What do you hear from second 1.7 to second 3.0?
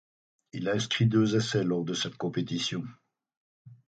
de cette compétition.